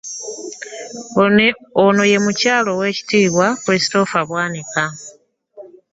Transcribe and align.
Ono 1.83 2.03
ye 2.11 2.17
Mukyala 2.25 2.69
w'Oweekitiibwa 2.71 3.45
Christopher 3.63 4.23
Bwanika 4.29 4.83